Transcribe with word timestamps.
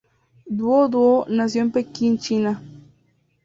Duo 0.47 0.87
Duo 0.89 1.27
nació 1.29 1.61
en 1.61 1.71
Pekín, 1.71 2.17
China. 2.17 2.59